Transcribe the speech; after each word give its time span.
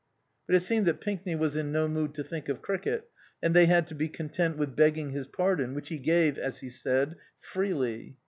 But 0.47 0.55
it 0.55 0.61
seemed 0.61 0.87
that 0.87 0.99
Pinkney 0.99 1.35
was 1.35 1.55
in 1.55 1.71
no 1.71 1.87
mood 1.87 2.15
to 2.15 2.23
think 2.23 2.49
of 2.49 2.63
cricket, 2.63 3.07
and 3.39 3.53
they 3.55 3.67
had 3.67 3.85
to 3.85 3.93
be 3.93 4.09
content 4.09 4.57
with 4.57 4.75
begging 4.75 5.11
his 5.11 5.27
pardon, 5.27 5.75
which 5.75 5.89
he 5.89 5.99
gave, 5.99 6.39
as 6.39 6.57
he 6.57 6.71
said, 6.71 7.17
"freely." 7.39 8.17